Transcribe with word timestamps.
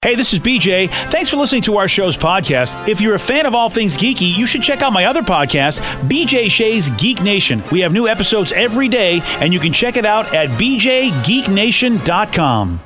Hey, 0.00 0.14
this 0.14 0.32
is 0.32 0.38
BJ. 0.38 0.88
Thanks 1.10 1.28
for 1.28 1.38
listening 1.38 1.62
to 1.62 1.78
our 1.78 1.88
show's 1.88 2.16
podcast. 2.16 2.88
If 2.88 3.00
you're 3.00 3.16
a 3.16 3.18
fan 3.18 3.46
of 3.46 3.54
all 3.56 3.68
things 3.68 3.96
geeky, 3.96 4.32
you 4.32 4.46
should 4.46 4.62
check 4.62 4.80
out 4.80 4.92
my 4.92 5.06
other 5.06 5.22
podcast, 5.22 5.80
BJ 6.08 6.48
Shea's 6.48 6.88
Geek 6.90 7.20
Nation. 7.20 7.64
We 7.72 7.80
have 7.80 7.92
new 7.92 8.06
episodes 8.06 8.52
every 8.52 8.86
day, 8.86 9.20
and 9.40 9.52
you 9.52 9.58
can 9.58 9.72
check 9.72 9.96
it 9.96 10.06
out 10.06 10.32
at 10.32 10.50
bjgeeknation.com. 10.50 12.80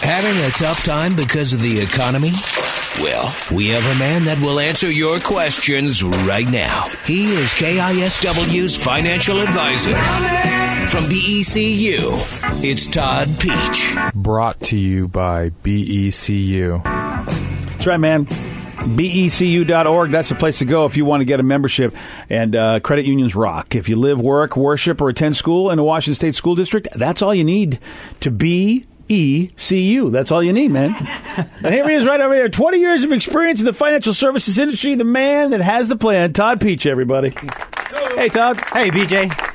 Having 0.00 0.44
a 0.44 0.50
tough 0.50 0.82
time 0.82 1.14
because 1.14 1.52
of 1.52 1.62
the 1.62 1.80
economy? 1.80 2.32
Well, 3.00 3.32
we 3.54 3.68
have 3.68 3.84
a 3.94 3.98
man 4.00 4.24
that 4.24 4.40
will 4.40 4.58
answer 4.58 4.90
your 4.90 5.20
questions 5.20 6.02
right 6.02 6.50
now. 6.50 6.88
He 7.06 7.26
is 7.26 7.50
KISW's 7.50 8.74
financial 8.76 9.40
advisor. 9.40 9.94
From 10.88 11.04
BECU, 11.04 12.62
it's 12.62 12.86
Todd 12.86 13.28
Pietzsch. 13.28 14.12
Brought 14.14 14.60
to 14.62 14.76
you 14.76 15.08
by 15.08 15.50
BECU. 15.50 16.84
That's 16.84 17.86
right, 17.86 17.98
man. 17.98 18.26
BECU.org. 18.26 20.10
That's 20.10 20.28
the 20.28 20.34
place 20.34 20.58
to 20.58 20.64
go 20.64 20.84
if 20.84 20.96
you 20.96 21.04
want 21.04 21.22
to 21.22 21.24
get 21.24 21.40
a 21.40 21.42
membership. 21.42 21.94
And 22.30 22.54
uh, 22.54 22.80
credit 22.80 23.06
unions 23.06 23.34
rock. 23.34 23.74
If 23.74 23.88
you 23.88 23.96
live, 23.96 24.20
work, 24.20 24.56
worship, 24.56 25.00
or 25.00 25.08
attend 25.08 25.36
school 25.36 25.70
in 25.70 25.78
a 25.78 25.84
Washington 25.84 26.14
State 26.14 26.34
School 26.34 26.54
District, 26.54 26.86
that's 26.94 27.22
all 27.22 27.34
you 27.34 27.44
need 27.44 27.80
to 28.20 28.30
be 28.30 28.86
ECU. 29.10 30.10
That's 30.10 30.30
all 30.30 30.42
you 30.42 30.52
need, 30.52 30.70
man. 30.70 30.94
and 31.62 31.74
here 31.74 31.88
he 31.88 31.96
is 31.96 32.06
right 32.06 32.20
over 32.20 32.34
here. 32.34 32.48
20 32.48 32.78
years 32.78 33.02
of 33.02 33.12
experience 33.12 33.58
in 33.58 33.66
the 33.66 33.72
financial 33.72 34.14
services 34.14 34.58
industry. 34.58 34.94
The 34.94 35.04
man 35.04 35.50
that 35.50 35.60
has 35.60 35.88
the 35.88 35.96
plan. 35.96 36.32
Todd 36.32 36.60
Pietzsch, 36.60 36.86
everybody. 36.86 37.30
Hey, 38.16 38.28
Todd. 38.28 38.58
Hey, 38.72 38.90
BJ. 38.90 39.53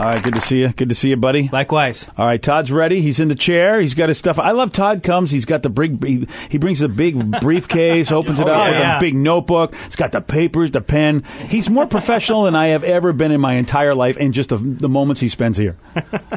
All 0.00 0.06
right, 0.06 0.22
good 0.22 0.32
to 0.34 0.40
see 0.40 0.60
you. 0.60 0.68
Good 0.70 0.88
to 0.88 0.94
see 0.94 1.10
you, 1.10 1.16
buddy. 1.18 1.50
Likewise. 1.52 2.06
All 2.16 2.24
right, 2.24 2.42
Todd's 2.42 2.72
ready. 2.72 3.02
He's 3.02 3.20
in 3.20 3.28
the 3.28 3.34
chair. 3.34 3.82
He's 3.82 3.92
got 3.92 4.08
his 4.08 4.16
stuff. 4.16 4.38
I 4.38 4.52
love 4.52 4.72
Todd 4.72 5.02
comes. 5.02 5.30
He's 5.30 5.44
got 5.44 5.62
the 5.62 5.68
big. 5.68 6.02
He, 6.02 6.26
he 6.48 6.56
brings 6.56 6.80
a 6.80 6.88
big 6.88 7.38
briefcase, 7.42 8.10
opens 8.12 8.40
it 8.40 8.46
Oh, 8.46 8.50
up 8.50 8.58
yeah, 8.58 8.70
with 8.70 8.78
yeah. 8.80 8.96
a 8.96 9.00
big 9.00 9.14
notebook. 9.14 9.74
He's 9.84 9.96
got 9.96 10.12
the 10.12 10.22
papers, 10.22 10.70
the 10.70 10.80
pen. 10.80 11.22
He's 11.48 11.68
more 11.68 11.86
professional 11.86 12.44
than 12.44 12.54
I 12.56 12.68
have 12.68 12.82
ever 12.82 13.12
been 13.12 13.30
in 13.30 13.42
my 13.42 13.54
entire 13.56 13.94
life, 13.94 14.16
in 14.16 14.32
just 14.32 14.48
the, 14.48 14.56
the 14.56 14.88
moments 14.88 15.20
he 15.20 15.28
spends 15.28 15.58
here. 15.58 15.76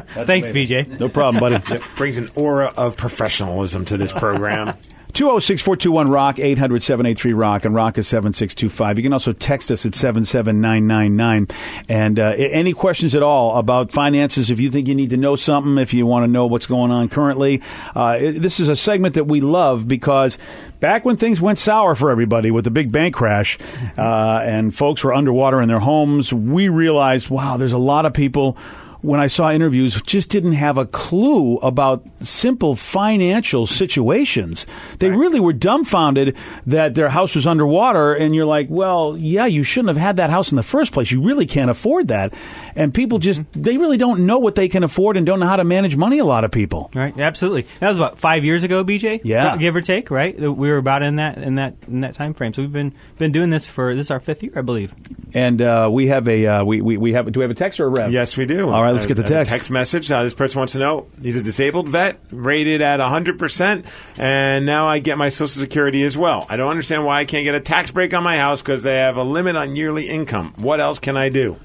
Thanks, 0.08 0.48
BJ. 0.48 1.00
No 1.00 1.08
problem, 1.08 1.40
buddy. 1.40 1.74
It 1.74 1.80
brings 1.96 2.18
an 2.18 2.28
aura 2.34 2.70
of 2.76 2.98
professionalism 2.98 3.86
to 3.86 3.96
this 3.96 4.12
program. 4.12 4.76
206 5.14 5.62
421 5.62 6.08
Rock, 6.10 6.40
800 6.40 6.82
783 6.82 7.32
Rock, 7.34 7.64
and 7.64 7.72
Rock 7.72 7.98
is 7.98 8.08
7625. 8.08 8.98
You 8.98 9.02
can 9.04 9.12
also 9.12 9.32
text 9.32 9.70
us 9.70 9.86
at 9.86 9.94
77999. 9.94 11.46
And 11.88 12.18
uh, 12.18 12.34
any 12.36 12.72
questions 12.72 13.14
at 13.14 13.22
all 13.22 13.56
about 13.56 13.92
finances, 13.92 14.50
if 14.50 14.58
you 14.58 14.72
think 14.72 14.88
you 14.88 14.94
need 14.94 15.10
to 15.10 15.16
know 15.16 15.36
something, 15.36 15.78
if 15.78 15.94
you 15.94 16.04
want 16.04 16.24
to 16.24 16.26
know 16.26 16.46
what's 16.46 16.66
going 16.66 16.90
on 16.90 17.08
currently, 17.08 17.62
uh, 17.94 18.18
this 18.18 18.58
is 18.58 18.68
a 18.68 18.74
segment 18.74 19.14
that 19.14 19.28
we 19.28 19.40
love 19.40 19.86
because 19.86 20.36
back 20.80 21.04
when 21.04 21.16
things 21.16 21.40
went 21.40 21.60
sour 21.60 21.94
for 21.94 22.10
everybody 22.10 22.50
with 22.50 22.64
the 22.64 22.72
big 22.72 22.90
bank 22.90 23.14
crash 23.14 23.56
uh, 23.96 24.40
and 24.42 24.74
folks 24.74 25.04
were 25.04 25.14
underwater 25.14 25.62
in 25.62 25.68
their 25.68 25.78
homes, 25.78 26.32
we 26.32 26.68
realized, 26.68 27.30
wow, 27.30 27.56
there's 27.56 27.72
a 27.72 27.78
lot 27.78 28.04
of 28.04 28.12
people 28.12 28.58
when 29.04 29.20
I 29.20 29.26
saw 29.26 29.50
interviews, 29.50 30.00
just 30.02 30.30
didn't 30.30 30.54
have 30.54 30.78
a 30.78 30.86
clue 30.86 31.58
about 31.58 32.02
simple 32.22 32.74
financial 32.74 33.66
situations. 33.66 34.66
They 34.98 35.10
really 35.10 35.40
were 35.40 35.52
dumbfounded 35.52 36.36
that 36.66 36.94
their 36.94 37.10
house 37.10 37.34
was 37.34 37.46
underwater, 37.46 38.14
and 38.14 38.34
you're 38.34 38.46
like, 38.46 38.68
well, 38.70 39.14
yeah, 39.18 39.44
you 39.44 39.62
shouldn't 39.62 39.88
have 39.88 39.98
had 39.98 40.16
that 40.16 40.30
house 40.30 40.50
in 40.50 40.56
the 40.56 40.62
first 40.62 40.92
place. 40.92 41.10
You 41.10 41.20
really 41.20 41.44
can't 41.44 41.70
afford 41.70 42.08
that. 42.08 42.32
And 42.74 42.94
people 42.94 43.18
just, 43.18 43.42
they 43.52 43.76
really 43.76 43.98
don't 43.98 44.24
know 44.24 44.38
what 44.38 44.54
they 44.54 44.68
can 44.68 44.82
afford 44.82 45.18
and 45.18 45.26
don't 45.26 45.38
know 45.38 45.46
how 45.46 45.56
to 45.56 45.64
manage 45.64 45.96
money, 45.96 46.18
a 46.18 46.24
lot 46.24 46.44
of 46.44 46.50
people. 46.50 46.90
Right, 46.94 47.16
absolutely. 47.18 47.66
That 47.80 47.88
was 47.88 47.98
about 47.98 48.18
five 48.18 48.42
years 48.42 48.64
ago, 48.64 48.84
BJ. 48.84 49.20
Yeah. 49.22 49.56
give 49.58 49.76
or 49.76 49.82
take. 49.82 50.10
Right, 50.10 50.38
we 50.38 50.68
were 50.68 50.78
about 50.78 51.02
in 51.02 51.16
that 51.16 51.38
in 51.38 51.56
that 51.56 51.74
in 51.86 52.00
that 52.00 52.14
time 52.14 52.32
frame. 52.32 52.54
So 52.54 52.62
we've 52.62 52.72
been 52.72 52.94
been 53.18 53.32
doing 53.32 53.50
this 53.50 53.66
for 53.66 53.94
this 53.94 54.06
is 54.06 54.10
our 54.10 54.20
fifth 54.20 54.42
year, 54.42 54.52
I 54.56 54.62
believe. 54.62 54.94
And 55.34 55.60
uh, 55.60 55.88
we 55.92 56.06
have 56.08 56.28
a, 56.28 56.46
uh, 56.46 56.64
we, 56.64 56.80
we, 56.80 56.96
we 56.96 57.12
have, 57.12 57.30
do 57.30 57.40
we 57.40 57.44
have 57.44 57.50
a 57.50 57.54
text 57.54 57.80
or 57.80 57.86
a 57.86 57.88
rev? 57.88 58.12
Yes, 58.12 58.36
we 58.36 58.46
do. 58.46 58.70
All 58.70 58.82
right, 58.82 58.93
let's 58.94 59.06
get 59.06 59.16
the 59.16 59.24
I 59.24 59.28
text. 59.28 59.50
text 59.52 59.70
message. 59.70 60.10
Uh, 60.10 60.22
this 60.22 60.34
person 60.34 60.58
wants 60.58 60.72
to 60.74 60.78
know 60.78 61.06
he's 61.20 61.36
a 61.36 61.42
disabled 61.42 61.88
vet, 61.88 62.18
rated 62.30 62.80
at 62.82 63.00
100%, 63.00 63.84
and 64.18 64.64
now 64.66 64.86
I 64.88 64.98
get 65.00 65.18
my 65.18 65.28
Social 65.28 65.60
Security 65.62 66.02
as 66.02 66.16
well. 66.16 66.46
I 66.48 66.56
don't 66.56 66.70
understand 66.70 67.04
why 67.04 67.20
I 67.20 67.24
can't 67.24 67.44
get 67.44 67.54
a 67.54 67.60
tax 67.60 67.90
break 67.90 68.14
on 68.14 68.22
my 68.22 68.38
house 68.38 68.62
because 68.62 68.82
they 68.82 68.96
have 68.96 69.16
a 69.16 69.22
limit 69.24 69.56
on 69.56 69.76
yearly 69.76 70.08
income. 70.08 70.54
What 70.56 70.80
else 70.80 70.98
can 70.98 71.16
I 71.16 71.28
do? 71.28 71.56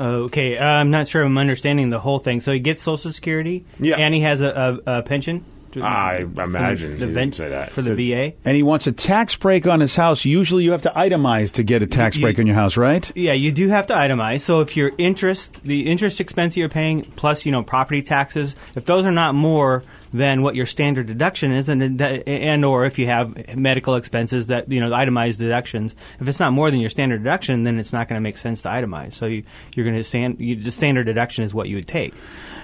Okay, 0.00 0.56
uh, 0.56 0.64
I'm 0.64 0.90
not 0.90 1.08
sure 1.08 1.22
I'm 1.24 1.36
understanding 1.38 1.90
the 1.90 1.98
whole 1.98 2.20
thing. 2.20 2.40
So 2.40 2.52
he 2.52 2.60
gets 2.60 2.80
Social 2.82 3.12
Security, 3.12 3.64
Yeah. 3.80 3.96
and 3.96 4.14
he 4.14 4.20
has 4.20 4.40
a, 4.40 4.80
a, 4.86 4.98
a 4.98 5.02
pension. 5.02 5.44
I 5.82 6.18
imagine 6.18 6.96
the 6.96 7.06
he 7.06 7.12
ven- 7.12 7.24
didn't 7.30 7.34
say 7.36 7.48
that. 7.48 7.70
for 7.70 7.82
the 7.82 7.94
VA. 7.94 8.32
And 8.44 8.56
he 8.56 8.62
wants 8.62 8.86
a 8.86 8.92
tax 8.92 9.36
break 9.36 9.66
on 9.66 9.80
his 9.80 9.94
house. 9.96 10.24
Usually 10.24 10.64
you 10.64 10.72
have 10.72 10.82
to 10.82 10.92
itemize 10.94 11.52
to 11.52 11.62
get 11.62 11.82
a 11.82 11.86
tax 11.86 12.16
You- 12.16 12.22
break 12.22 12.38
on 12.38 12.46
your 12.46 12.56
house, 12.56 12.76
right? 12.76 13.10
Yeah, 13.14 13.32
you 13.32 13.52
do 13.52 13.68
have 13.68 13.86
to 13.88 13.94
itemize. 13.94 14.40
So 14.42 14.60
if 14.60 14.76
your 14.76 14.92
interest, 14.98 15.62
the 15.64 15.86
interest 15.86 16.20
expense 16.20 16.56
you're 16.56 16.68
paying, 16.68 17.02
plus 17.16 17.44
you 17.46 17.52
know 17.52 17.62
property 17.62 18.02
taxes, 18.02 18.56
if 18.76 18.84
those 18.84 19.06
are 19.06 19.12
not 19.12 19.34
more 19.34 19.84
than 20.10 20.40
what 20.40 20.54
your 20.54 20.64
standard 20.64 21.06
deduction 21.06 21.52
is, 21.52 21.66
then 21.66 21.98
that, 21.98 22.26
and 22.26 22.64
or 22.64 22.86
if 22.86 22.98
you 22.98 23.04
have 23.06 23.54
medical 23.54 23.94
expenses 23.94 24.46
that 24.46 24.70
you 24.72 24.80
know 24.80 24.88
the 24.88 24.94
itemized 24.96 25.38
deductions, 25.38 25.94
if 26.18 26.26
it's 26.26 26.40
not 26.40 26.52
more 26.54 26.70
than 26.70 26.80
your 26.80 26.88
standard 26.88 27.18
deduction, 27.22 27.64
then 27.64 27.78
it's 27.78 27.92
not 27.92 28.08
going 28.08 28.16
to 28.16 28.22
make 28.22 28.38
sense 28.38 28.62
to 28.62 28.68
itemize. 28.68 29.12
So 29.12 29.26
you, 29.26 29.42
you're 29.74 29.84
going 29.84 29.96
to 29.96 30.04
stand 30.04 30.40
you, 30.40 30.56
the 30.56 30.70
standard 30.70 31.04
deduction 31.04 31.44
is 31.44 31.52
what 31.52 31.68
you 31.68 31.76
would 31.76 31.88
take. 31.88 32.14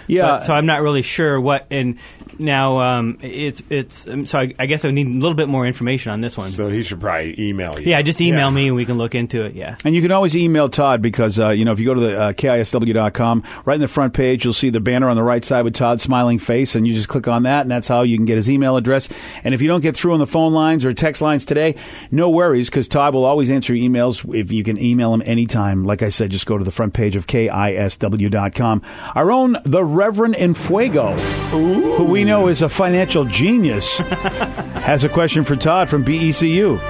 Yeah. 0.07 0.23
But- 0.23 0.43
so 0.45 0.53
I'm 0.53 0.67
not 0.67 0.83
really 0.83 1.03
sure 1.03 1.41
what. 1.41 1.67
And 1.71 1.99
now 2.39 2.79
um, 2.81 3.19
it's 3.23 3.63
it's 3.71 4.07
um, 4.09 4.27
so 4.27 4.41
I, 4.41 4.53
I 4.59 4.67
guess 4.67 4.85
I 4.85 4.91
need 4.91 5.07
a 5.07 5.11
little 5.11 5.35
bit 5.37 5.49
more 5.49 5.67
information 5.67 6.11
on 6.13 6.21
this 6.21 6.37
one. 6.37 6.51
So 6.53 6.69
he 6.69 6.83
should 6.83 7.01
probably 7.01 7.35
email 7.41 7.79
you. 7.79 7.87
yeah, 7.91 8.03
just 8.03 8.21
email 8.21 8.49
Yeah. 8.49 8.55
me 8.55 8.67
and 8.69 8.77
we 8.77 8.85
can 8.85 8.99
look 8.99 9.15
into 9.15 9.45
it. 9.45 9.55
Yeah. 9.55 9.77
And 9.85 9.95
you 9.95 10.03
can 10.03 10.11
always 10.11 10.35
email 10.37 10.69
Todd 10.69 11.01
because, 11.01 11.39
uh, 11.39 11.51
you 11.51 11.65
know, 11.65 11.71
if 11.73 11.79
you 11.79 11.87
go 11.87 11.95
to 11.95 12.01
the 12.01 12.21
uh, 12.21 12.33
KISW.com, 12.33 13.45
right 13.65 13.75
in 13.77 13.81
the 13.81 13.87
front 13.89 14.15
page, 14.15 14.45
you'll 14.45 14.53
see 14.53 14.71
the 14.71 14.81
banner 14.81 15.09
on 15.09 15.17
the 15.17 15.23
right 15.23 15.45
side 15.45 15.63
with 15.63 15.75
Todd's 15.75 16.03
smiling 16.03 16.39
face, 16.41 16.75
and 16.75 16.87
you 16.89 16.95
just 16.95 17.09
click 17.09 17.29
on 17.29 17.45
that, 17.45 17.63
and 17.63 17.71
that's 17.71 17.87
how 17.87 18.03
you 18.03 18.17
can 18.17 18.27
get 18.27 18.37
his 18.37 18.51
email 18.51 18.77
address. 18.77 19.09
And 19.45 19.55
if 19.55 19.63
you 19.63 19.69
don't 19.69 19.81
get 19.81 19.97
through 19.97 20.13
on 20.15 20.19
the 20.19 20.27
phone 20.27 20.53
lines 20.53 20.85
or 20.85 20.93
text 20.93 21.23
lines 21.23 21.45
today, 21.45 21.77
no 22.11 22.31
worries 22.31 22.69
because 22.69 22.89
Todd 22.89 23.15
will 23.15 23.25
always 23.25 23.49
answer 23.49 23.75
emails 23.75 24.25
if 24.39 24.51
you 24.51 24.65
can 24.65 24.77
email 24.79 25.15
him 25.15 25.23
anytime. 25.25 25.85
Like 25.85 26.03
I 26.03 26.09
said, 26.09 26.31
just 26.31 26.47
go 26.47 26.59
to 26.59 26.65
the 26.65 26.73
front 26.73 26.95
page 26.95 27.15
of 27.15 27.27
KISW.com. 27.29 28.83
Our 29.15 29.31
own, 29.31 29.57
the 29.65 29.85
Reverend 29.95 30.35
Enfuego, 30.35 31.19
who 31.51 32.05
we 32.05 32.25
know 32.25 32.49
is 32.49 32.63
a 32.63 32.69
financial 32.69 33.25
genius, 33.25 33.99
has 33.99 35.05
a 35.05 35.09
question 35.09 35.45
for 35.45 35.57
Todd 35.57 35.89
from 35.89 36.05
BECU. 36.05 36.81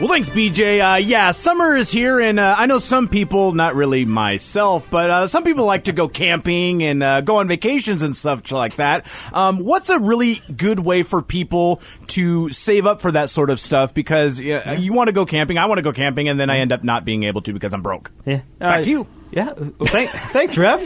Well, 0.00 0.08
thanks, 0.10 0.28
BJ. 0.30 0.80
Uh, 0.94 0.96
yeah, 0.96 1.30
summer 1.30 1.76
is 1.76 1.90
here, 1.92 2.18
and 2.18 2.40
uh, 2.40 2.56
I 2.58 2.66
know 2.66 2.80
some 2.80 3.06
people, 3.08 3.52
not 3.52 3.76
really 3.76 4.04
myself, 4.04 4.90
but 4.90 5.10
uh, 5.10 5.26
some 5.28 5.44
people 5.44 5.64
like 5.64 5.84
to 5.84 5.92
go 5.92 6.08
camping 6.08 6.82
and 6.82 7.02
uh, 7.04 7.20
go 7.20 7.36
on 7.36 7.46
vacations 7.46 8.02
and 8.02 8.16
stuff 8.16 8.50
like 8.50 8.76
that. 8.76 9.06
Um, 9.32 9.60
what's 9.60 9.90
a 9.90 10.00
really 10.00 10.42
good 10.56 10.80
way 10.80 11.04
for 11.04 11.22
people 11.22 11.80
to 12.08 12.50
save 12.50 12.84
up 12.84 13.00
for 13.00 13.12
that 13.12 13.30
sort 13.30 13.48
of 13.48 13.60
stuff? 13.60 13.94
Because 13.94 14.40
uh, 14.40 14.76
you 14.78 14.92
want 14.92 15.06
to 15.06 15.12
go 15.12 15.24
camping, 15.24 15.56
I 15.56 15.66
want 15.66 15.78
to 15.78 15.82
go 15.82 15.92
camping, 15.92 16.28
and 16.28 16.40
then 16.40 16.50
I 16.50 16.58
end 16.58 16.72
up 16.72 16.82
not 16.82 17.04
being 17.04 17.22
able 17.22 17.42
to 17.42 17.52
because 17.52 17.72
I'm 17.72 17.82
broke. 17.82 18.10
Yeah. 18.26 18.40
Back 18.58 18.80
Uh, 18.80 18.82
to 18.84 18.90
you. 18.90 19.06
Yeah. 19.32 19.52
Well, 19.56 19.72
thank, 19.88 20.10
thanks, 20.10 20.58
Rev. 20.58 20.80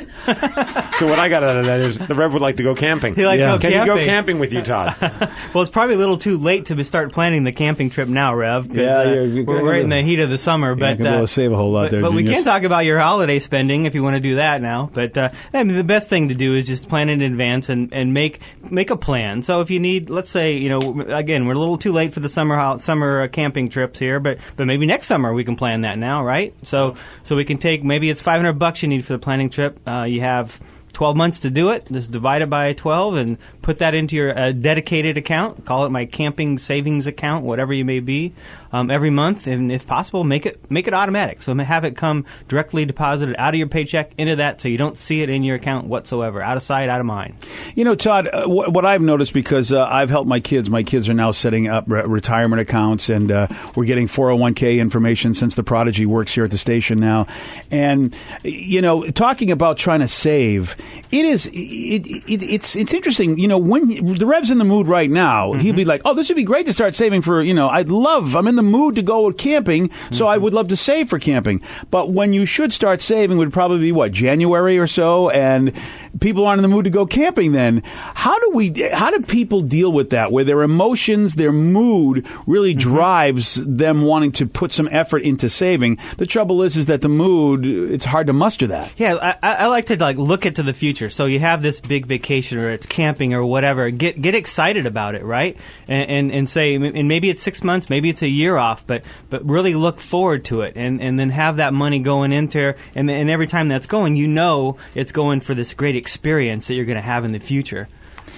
So 0.96 1.06
what 1.08 1.18
I 1.18 1.28
got 1.28 1.42
out 1.42 1.56
of 1.56 1.66
that 1.66 1.80
is 1.80 1.98
the 1.98 2.14
Rev 2.14 2.32
would 2.32 2.42
like 2.42 2.56
to 2.56 2.62
go 2.62 2.74
camping. 2.74 3.14
He 3.16 3.26
like 3.26 3.40
Yeah. 3.40 3.52
go 3.54 3.58
Can 3.58 3.72
you 3.72 3.78
go 3.78 3.84
camping. 3.96 4.04
camping 4.06 4.38
with 4.38 4.52
you, 4.54 4.62
Todd? 4.62 4.94
Well, 5.52 5.62
it's 5.62 5.70
probably 5.70 5.94
a 5.94 5.98
little 5.98 6.18
too 6.18 6.36
late 6.38 6.66
to 6.66 6.84
start 6.84 7.12
planning 7.12 7.44
the 7.44 7.52
camping 7.52 7.88
trip 7.90 8.08
now, 8.08 8.34
Rev. 8.34 8.74
Yeah, 8.74 8.98
uh, 8.98 9.02
you're- 9.04 9.28
you're 9.28 9.44
we're 9.44 9.62
right 9.68 9.80
in 9.82 9.88
the 9.88 10.02
heat 10.02 10.20
of 10.20 10.28
the 10.30 10.38
summer. 10.38 10.74
But 10.74 10.98
gonna 10.98 11.02
be 11.02 11.04
able 11.06 11.18
uh, 11.18 11.20
to 11.22 11.26
save 11.28 11.52
a 11.52 11.56
whole 11.56 11.72
lot 11.72 11.84
but, 11.84 11.90
there, 11.90 12.02
But 12.02 12.12
we 12.12 12.24
can 12.24 12.44
talk 12.44 12.62
about 12.62 12.84
your 12.84 12.98
holiday 12.98 13.38
spending 13.38 13.86
if 13.86 13.94
you 13.94 14.02
want 14.02 14.14
to 14.14 14.20
do 14.20 14.36
that 14.36 14.60
now. 14.62 14.90
But 14.92 15.16
uh, 15.16 15.30
I 15.52 15.64
mean, 15.64 15.76
the 15.76 15.84
best 15.84 16.08
thing 16.08 16.28
to 16.28 16.34
do 16.34 16.54
is 16.54 16.66
just 16.66 16.88
plan 16.88 17.08
in 17.08 17.22
advance 17.22 17.68
and, 17.68 17.92
and 17.92 18.12
make 18.14 18.40
make 18.70 18.90
a 18.90 18.96
plan. 18.96 19.42
So 19.42 19.60
if 19.60 19.70
you 19.70 19.80
need, 19.80 20.10
let's 20.10 20.30
say, 20.30 20.52
you 20.56 20.68
know, 20.68 21.00
again, 21.08 21.46
we're 21.46 21.54
a 21.54 21.58
little 21.58 21.78
too 21.78 21.92
late 21.92 22.12
for 22.12 22.20
the 22.20 22.28
summer 22.28 22.78
summer 22.78 23.22
uh, 23.22 23.28
camping 23.28 23.68
trips 23.70 23.98
here, 23.98 24.20
but 24.20 24.38
but 24.56 24.66
maybe 24.66 24.86
next 24.86 25.06
summer 25.06 25.32
we 25.32 25.42
can 25.44 25.56
plan 25.56 25.82
that 25.82 25.98
now, 25.98 26.22
right? 26.24 26.54
So 26.64 26.96
so 27.22 27.34
we 27.36 27.44
can 27.44 27.58
take 27.58 27.82
maybe 27.82 28.10
it's 28.10 28.20
five 28.20 28.35
hundred 28.40 28.58
bucks 28.58 28.82
you 28.82 28.88
need 28.88 29.04
for 29.04 29.12
the 29.12 29.18
planning 29.18 29.50
trip. 29.50 29.80
Uh, 29.86 30.02
you 30.02 30.20
have 30.20 30.60
12 30.96 31.14
months 31.14 31.40
to 31.40 31.50
do 31.50 31.68
it. 31.68 31.86
Just 31.92 32.10
divide 32.10 32.40
it 32.40 32.48
by 32.48 32.72
12 32.72 33.16
and 33.16 33.36
put 33.60 33.80
that 33.80 33.92
into 33.92 34.16
your 34.16 34.36
uh, 34.36 34.52
dedicated 34.52 35.18
account. 35.18 35.66
Call 35.66 35.84
it 35.84 35.90
my 35.90 36.06
camping 36.06 36.56
savings 36.56 37.06
account, 37.06 37.44
whatever 37.44 37.74
you 37.74 37.84
may 37.84 38.00
be, 38.00 38.32
um, 38.72 38.90
every 38.90 39.10
month. 39.10 39.46
And 39.46 39.70
if 39.70 39.86
possible, 39.86 40.24
make 40.24 40.46
it 40.46 40.70
make 40.70 40.86
it 40.86 40.94
automatic. 40.94 41.42
So 41.42 41.54
have 41.54 41.84
it 41.84 41.98
come 41.98 42.24
directly 42.48 42.86
deposited 42.86 43.36
out 43.38 43.52
of 43.52 43.58
your 43.58 43.68
paycheck 43.68 44.12
into 44.16 44.36
that, 44.36 44.62
so 44.62 44.68
you 44.68 44.78
don't 44.78 44.96
see 44.96 45.20
it 45.20 45.28
in 45.28 45.42
your 45.44 45.56
account 45.56 45.86
whatsoever. 45.86 46.40
Out 46.40 46.56
of 46.56 46.62
sight, 46.62 46.88
out 46.88 47.00
of 47.00 47.04
mind. 47.04 47.34
You 47.74 47.84
know, 47.84 47.94
Todd, 47.94 48.28
uh, 48.32 48.46
wh- 48.46 48.72
what 48.72 48.86
I've 48.86 49.02
noticed 49.02 49.34
because 49.34 49.72
uh, 49.72 49.84
I've 49.84 50.08
helped 50.08 50.28
my 50.28 50.40
kids. 50.40 50.70
My 50.70 50.82
kids 50.82 51.10
are 51.10 51.14
now 51.14 51.30
setting 51.30 51.68
up 51.68 51.84
re- 51.88 52.04
retirement 52.06 52.60
accounts, 52.60 53.10
and 53.10 53.30
uh, 53.30 53.48
we're 53.74 53.84
getting 53.84 54.06
401k 54.06 54.78
information 54.78 55.34
since 55.34 55.56
the 55.56 55.62
Prodigy 55.62 56.06
works 56.06 56.32
here 56.32 56.44
at 56.44 56.50
the 56.50 56.56
station 56.56 56.98
now. 57.00 57.26
And 57.70 58.16
you 58.42 58.80
know, 58.80 59.10
talking 59.10 59.50
about 59.50 59.76
trying 59.76 60.00
to 60.00 60.08
save, 60.08 60.74
it 61.10 61.24
is 61.24 61.46
it, 61.46 61.52
it, 61.52 62.42
it's 62.42 62.76
it's 62.76 62.92
interesting. 62.92 63.38
You 63.38 63.48
know, 63.48 63.58
when 63.58 63.88
the 64.16 64.26
Rev's 64.26 64.50
in 64.50 64.58
the 64.58 64.64
mood 64.64 64.88
right 64.88 65.10
now, 65.10 65.52
he'd 65.52 65.68
mm-hmm. 65.68 65.76
be 65.76 65.84
like, 65.84 66.02
"Oh, 66.04 66.14
this 66.14 66.28
would 66.28 66.36
be 66.36 66.44
great 66.44 66.66
to 66.66 66.72
start 66.72 66.94
saving 66.94 67.22
for." 67.22 67.42
You 67.42 67.54
know, 67.54 67.68
I'd 67.68 67.88
love. 67.88 68.34
I'm 68.36 68.46
in 68.46 68.56
the 68.56 68.62
mood 68.62 68.96
to 68.96 69.02
go 69.02 69.30
camping, 69.32 69.90
so 70.10 70.26
I 70.26 70.34
mm-hmm. 70.34 70.44
would 70.44 70.54
love 70.54 70.68
to 70.68 70.76
save 70.76 71.08
for 71.08 71.18
camping. 71.18 71.60
But 71.90 72.10
when 72.10 72.32
you 72.32 72.44
should 72.44 72.72
start 72.72 73.00
saving 73.00 73.38
would 73.38 73.52
probably 73.52 73.80
be 73.80 73.92
what 73.92 74.12
January 74.12 74.78
or 74.78 74.86
so, 74.86 75.30
and 75.30 75.72
people 76.20 76.46
aren't 76.46 76.58
in 76.58 76.62
the 76.62 76.74
mood 76.74 76.84
to 76.84 76.90
go 76.90 77.06
camping. 77.06 77.52
Then 77.52 77.82
how 77.86 78.38
do 78.38 78.50
we? 78.52 78.72
How 78.92 79.10
do 79.10 79.20
people 79.20 79.60
deal 79.60 79.92
with 79.92 80.10
that? 80.10 80.32
Where 80.32 80.44
their 80.44 80.62
emotions, 80.62 81.34
their 81.34 81.52
mood, 81.52 82.26
really 82.46 82.72
mm-hmm. 82.72 82.90
drives 82.90 83.54
them 83.64 84.02
wanting 84.02 84.32
to 84.32 84.46
put 84.46 84.72
some 84.72 84.88
effort 84.90 85.22
into 85.22 85.48
saving. 85.48 85.98
The 86.16 86.26
trouble 86.26 86.62
is, 86.62 86.76
is 86.76 86.86
that 86.86 87.02
the 87.02 87.08
mood. 87.08 87.64
It's 87.64 88.04
hard 88.04 88.26
to 88.26 88.32
muster 88.32 88.66
that. 88.68 88.92
Yeah, 88.96 89.14
I, 89.16 89.36
I 89.42 89.54
I 89.54 89.66
like 89.68 89.86
to 89.86 89.96
like 89.96 90.16
look 90.16 90.46
into 90.46 90.62
the 90.62 90.65
future. 90.74 91.10
So 91.10 91.26
you 91.26 91.40
have 91.40 91.62
this 91.62 91.80
big 91.80 92.06
vacation, 92.06 92.58
or 92.58 92.70
it's 92.70 92.86
camping, 92.86 93.34
or 93.34 93.44
whatever. 93.44 93.90
Get 93.90 94.20
get 94.20 94.34
excited 94.34 94.86
about 94.86 95.14
it, 95.14 95.24
right? 95.24 95.56
And 95.88 96.10
and, 96.10 96.32
and 96.32 96.48
say, 96.48 96.74
and 96.74 97.08
maybe 97.08 97.30
it's 97.30 97.42
six 97.42 97.62
months, 97.62 97.90
maybe 97.90 98.08
it's 98.08 98.22
a 98.22 98.28
year 98.28 98.56
off, 98.56 98.86
but 98.86 99.02
but 99.30 99.44
really 99.44 99.74
look 99.74 100.00
forward 100.00 100.44
to 100.46 100.62
it, 100.62 100.74
and 100.76 101.00
and 101.00 101.18
then 101.18 101.30
have 101.30 101.56
that 101.56 101.72
money 101.72 101.98
going 101.98 102.32
into, 102.32 102.74
and 102.94 103.10
and 103.10 103.30
every 103.30 103.46
time 103.46 103.68
that's 103.68 103.86
going, 103.86 104.16
you 104.16 104.28
know 104.28 104.76
it's 104.94 105.12
going 105.12 105.40
for 105.40 105.54
this 105.54 105.74
great 105.74 105.96
experience 105.96 106.66
that 106.68 106.74
you're 106.74 106.84
going 106.84 106.96
to 106.96 107.02
have 107.02 107.24
in 107.24 107.32
the 107.32 107.40
future. 107.40 107.88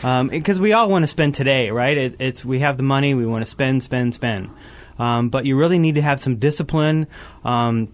Because 0.03 0.61
we 0.61 0.73
all 0.73 0.89
want 0.89 1.03
to 1.03 1.09
spend 1.09 1.35
today, 1.35 1.71
right? 1.71 1.97
It, 1.97 2.17
it's 2.21 2.45
we 2.45 2.61
have 2.61 2.77
the 2.77 2.85
money, 2.85 3.15
we 3.15 3.27
want 3.27 3.45
to 3.45 3.51
spend, 3.51 3.83
spend, 3.83 4.15
spend. 4.15 4.51
Um, 4.99 5.29
but 5.29 5.45
you 5.45 5.57
really 5.57 5.79
need 5.79 5.95
to 5.95 6.03
have 6.03 6.21
some 6.21 6.37
discipline. 6.37 7.07
Um, 7.45 7.89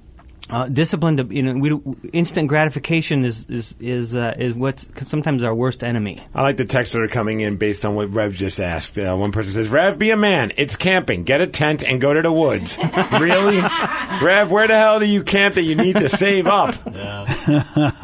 uh, 0.50 0.68
discipline 0.68 1.16
to 1.16 1.24
you 1.24 1.42
know 1.42 1.54
we, 1.54 1.94
instant 2.12 2.48
gratification 2.48 3.24
is 3.24 3.46
is 3.48 3.74
is 3.80 4.14
uh, 4.14 4.34
is 4.38 4.54
what's 4.54 4.86
sometimes 5.08 5.42
our 5.42 5.54
worst 5.54 5.82
enemy. 5.82 6.20
I 6.34 6.42
like 6.42 6.56
the 6.56 6.64
texts 6.64 6.94
that 6.94 7.02
are 7.02 7.08
coming 7.08 7.40
in 7.40 7.56
based 7.56 7.86
on 7.86 7.94
what 7.94 8.12
Rev 8.12 8.34
just 8.34 8.60
asked. 8.60 8.98
Uh, 8.98 9.16
one 9.16 9.32
person 9.32 9.52
says, 9.52 9.68
Rev, 9.68 9.98
be 9.98 10.10
a 10.10 10.16
man. 10.16 10.52
It's 10.56 10.76
camping. 10.76 11.24
Get 11.24 11.40
a 11.40 11.46
tent 11.46 11.82
and 11.82 12.00
go 12.00 12.12
to 12.12 12.22
the 12.22 12.32
woods. 12.32 12.78
really? 13.12 13.58
Rev, 13.58 14.50
where 14.50 14.68
the 14.68 14.76
hell 14.76 15.00
do 15.00 15.06
you 15.06 15.22
camp 15.22 15.54
that 15.54 15.62
you 15.62 15.74
need 15.74 15.96
to 15.96 16.08
save 16.08 16.46
up? 16.46 16.74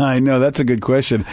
I 0.01 0.19
know 0.21 0.41
that's 0.41 0.61
a 0.61 0.65
good 0.65 0.81
question. 0.81 1.25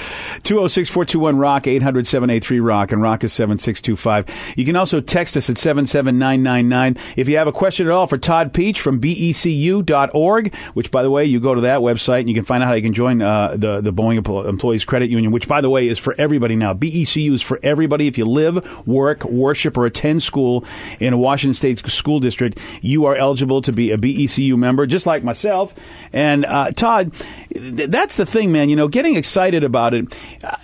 206-421-ROCK, 0.43 1.63
800-783-ROCK, 1.63 2.91
and 2.91 3.01
ROCK 3.01 3.23
is 3.23 3.33
7625. 3.33 4.25
You 4.57 4.65
can 4.65 4.75
also 4.75 5.01
text 5.01 5.37
us 5.37 5.49
at 5.49 5.57
77999. 5.57 6.97
If 7.15 7.29
you 7.29 7.37
have 7.37 7.47
a 7.47 7.51
question 7.51 7.87
at 7.87 7.93
all 7.93 8.07
for 8.07 8.17
Todd 8.17 8.53
Pietzsch 8.53 8.79
from 8.79 9.03
E 9.03 9.33
becu.org, 9.37 10.55
which 10.73 10.91
by 10.97 11.03
the 11.03 11.11
way, 11.11 11.25
you 11.25 11.39
go 11.39 11.53
to 11.53 11.61
that 11.61 11.81
website 11.81 12.21
and 12.21 12.29
you 12.29 12.33
can 12.33 12.43
find 12.43 12.63
out 12.63 12.69
how 12.69 12.73
you 12.73 12.81
can 12.81 12.91
join 12.91 13.21
uh, 13.21 13.55
the, 13.55 13.81
the 13.81 13.93
Boeing 13.93 14.17
Employees 14.17 14.83
Credit 14.83 15.11
Union, 15.11 15.31
which 15.31 15.47
by 15.47 15.61
the 15.61 15.69
way 15.69 15.87
is 15.87 15.99
for 15.99 16.15
everybody 16.17 16.55
now. 16.55 16.73
BECU 16.73 17.33
is 17.33 17.43
for 17.43 17.59
everybody. 17.61 18.07
If 18.07 18.17
you 18.17 18.25
live, 18.25 18.87
work, 18.87 19.23
worship, 19.25 19.77
or 19.77 19.85
attend 19.85 20.23
school 20.23 20.65
in 20.99 21.13
a 21.13 21.17
Washington 21.19 21.53
State 21.53 21.87
school 21.87 22.19
district, 22.19 22.57
you 22.81 23.05
are 23.05 23.15
eligible 23.15 23.61
to 23.61 23.71
be 23.71 23.91
a 23.91 23.97
BECU 23.99 24.57
member, 24.57 24.87
just 24.87 25.05
like 25.05 25.23
myself. 25.23 25.75
And 26.11 26.45
uh, 26.45 26.71
Todd, 26.71 27.13
th- 27.53 27.91
that's 27.91 28.15
the 28.15 28.25
thing, 28.25 28.51
man. 28.51 28.67
You 28.67 28.75
know, 28.75 28.87
getting 28.87 29.17
excited 29.17 29.63
about 29.63 29.93
it. 29.93 30.15
uh, 30.43 30.57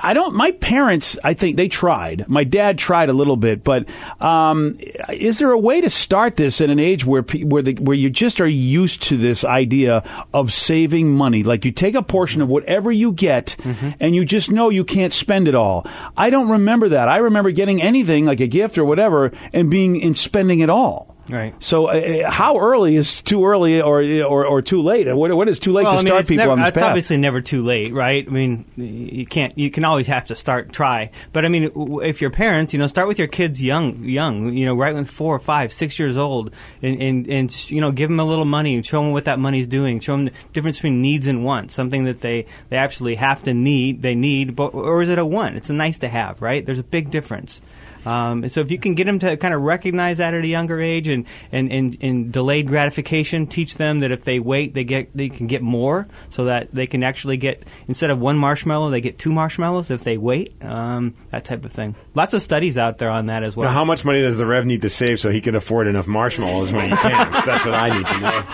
I 0.00 0.12
don't. 0.12 0.34
My 0.34 0.50
parents, 0.52 1.18
I 1.22 1.34
think 1.34 1.56
they 1.56 1.68
tried. 1.68 2.28
My 2.28 2.42
dad 2.42 2.78
tried 2.78 3.10
a 3.10 3.12
little 3.12 3.36
bit, 3.36 3.62
but 3.62 3.86
um, 4.20 4.76
is 5.10 5.38
there 5.38 5.52
a 5.52 5.58
way 5.58 5.80
to 5.80 5.90
start 5.90 6.36
this 6.36 6.60
at 6.60 6.68
an 6.68 6.80
age 6.80 7.04
where 7.04 7.22
where 7.22 7.62
the, 7.62 7.74
where 7.74 7.96
you 7.96 8.10
just 8.10 8.40
are 8.40 8.46
used 8.48 9.02
to 9.02 9.16
this 9.16 9.44
idea 9.52 10.02
of 10.32 10.52
saving 10.52 11.14
money? 11.14 11.42
Like 11.42 11.64
you 11.64 11.72
take 11.72 11.94
a 11.94 12.02
portion 12.02 12.42
of 12.42 12.48
whatever 12.48 12.90
you 12.90 13.12
get, 13.12 13.56
mm-hmm. 13.58 13.90
and 14.00 14.14
you 14.14 14.24
just 14.24 14.50
know 14.50 14.70
you 14.70 14.84
can't 14.84 15.12
spend 15.12 15.48
it 15.48 15.54
all. 15.54 15.86
I 16.16 16.30
don't 16.30 16.48
remember 16.48 16.88
that. 16.90 17.08
I 17.08 17.18
remember 17.18 17.50
getting 17.50 17.82
anything 17.82 18.26
like 18.26 18.40
a 18.40 18.46
gift 18.46 18.78
or 18.78 18.84
whatever, 18.84 19.32
and 19.52 19.70
being 19.70 20.02
and 20.02 20.16
spending 20.16 20.60
it 20.60 20.70
all. 20.70 21.11
Right. 21.28 21.54
So, 21.62 21.86
uh, 21.86 22.28
how 22.28 22.58
early 22.58 22.96
is 22.96 23.22
too 23.22 23.46
early 23.46 23.80
or 23.80 24.02
or, 24.24 24.44
or 24.44 24.60
too 24.60 24.82
late? 24.82 25.12
What, 25.14 25.32
what 25.34 25.48
is 25.48 25.60
too 25.60 25.70
late 25.70 25.84
well, 25.84 25.92
to 25.92 25.98
I 25.98 26.02
mean, 26.02 26.06
start 26.08 26.20
it's 26.22 26.28
people 26.28 26.44
never, 26.44 26.52
on 26.52 26.58
this 26.58 26.68
it's 26.70 26.78
path? 26.78 26.88
obviously 26.88 27.16
never 27.16 27.40
too 27.40 27.62
late, 27.62 27.92
right? 27.92 28.26
I 28.26 28.30
mean, 28.30 28.64
you 28.76 29.24
can't. 29.24 29.56
You 29.56 29.70
can 29.70 29.84
always 29.84 30.08
have 30.08 30.26
to 30.26 30.34
start, 30.34 30.72
try. 30.72 31.10
But 31.32 31.44
I 31.44 31.48
mean, 31.48 31.70
if 32.02 32.20
you're 32.20 32.30
parents, 32.30 32.72
you 32.72 32.80
know, 32.80 32.88
start 32.88 33.06
with 33.06 33.20
your 33.20 33.28
kids 33.28 33.62
young, 33.62 34.02
young. 34.02 34.52
You 34.52 34.66
know, 34.66 34.74
right 34.74 34.94
when 34.94 35.04
four, 35.04 35.38
five, 35.38 35.72
six 35.72 35.96
years 35.98 36.16
old, 36.16 36.50
and 36.82 37.00
and, 37.00 37.26
and 37.28 37.70
you 37.70 37.80
know, 37.80 37.92
give 37.92 38.10
them 38.10 38.18
a 38.18 38.24
little 38.24 38.44
money, 38.44 38.82
show 38.82 39.00
them 39.00 39.12
what 39.12 39.26
that 39.26 39.38
money's 39.38 39.68
doing, 39.68 40.00
show 40.00 40.12
them 40.16 40.24
the 40.24 40.32
difference 40.52 40.78
between 40.78 41.00
needs 41.00 41.28
and 41.28 41.44
wants, 41.44 41.72
something 41.72 42.04
that 42.04 42.20
they 42.20 42.46
they 42.68 42.76
actually 42.76 43.14
have 43.14 43.44
to 43.44 43.54
need, 43.54 44.02
they 44.02 44.16
need, 44.16 44.56
but 44.56 44.74
or 44.74 45.02
is 45.02 45.08
it 45.08 45.18
a 45.18 45.26
want? 45.26 45.54
It's 45.56 45.70
a 45.70 45.74
nice 45.74 45.98
to 45.98 46.08
have, 46.08 46.42
right? 46.42 46.66
There's 46.66 46.80
a 46.80 46.84
big 46.84 47.10
difference. 47.10 47.60
Um, 48.06 48.48
so 48.48 48.60
if 48.60 48.70
you 48.70 48.78
can 48.78 48.94
get 48.94 49.04
them 49.04 49.18
to 49.20 49.36
kind 49.36 49.54
of 49.54 49.62
recognize 49.62 50.18
that 50.18 50.34
at 50.34 50.42
a 50.42 50.46
younger 50.46 50.80
age 50.80 51.08
and, 51.08 51.24
and, 51.52 51.70
and, 51.72 51.96
and 52.00 52.32
delayed 52.32 52.66
gratification, 52.66 53.46
teach 53.46 53.76
them 53.76 54.00
that 54.00 54.10
if 54.10 54.24
they 54.24 54.40
wait, 54.40 54.74
they 54.74 54.84
get 54.84 55.08
they 55.16 55.28
can 55.28 55.46
get 55.46 55.62
more, 55.62 56.08
so 56.30 56.44
that 56.46 56.74
they 56.74 56.86
can 56.86 57.02
actually 57.02 57.36
get 57.36 57.62
instead 57.88 58.10
of 58.10 58.18
one 58.18 58.36
marshmallow, 58.36 58.90
they 58.90 59.00
get 59.00 59.18
two 59.18 59.32
marshmallows 59.32 59.90
if 59.90 60.04
they 60.04 60.16
wait. 60.16 60.54
Um, 60.62 61.14
that 61.30 61.44
type 61.44 61.64
of 61.64 61.72
thing. 61.72 61.94
Lots 62.14 62.34
of 62.34 62.42
studies 62.42 62.76
out 62.78 62.98
there 62.98 63.10
on 63.10 63.26
that 63.26 63.42
as 63.44 63.56
well. 63.56 63.68
Now, 63.68 63.74
how 63.74 63.84
much 63.84 64.04
money 64.04 64.20
does 64.20 64.38
the 64.38 64.46
Rev 64.46 64.66
need 64.66 64.82
to 64.82 64.90
save 64.90 65.20
so 65.20 65.30
he 65.30 65.40
can 65.40 65.54
afford 65.54 65.86
enough 65.86 66.06
marshmallows 66.06 66.72
when 66.72 66.90
he 66.90 66.96
camps? 66.96 67.46
That's 67.46 67.64
what 67.64 67.74
I 67.74 67.96
need 67.96 68.06
to 68.06 68.18
know. 68.20 68.44